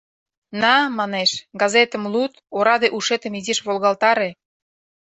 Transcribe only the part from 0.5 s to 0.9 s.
«На,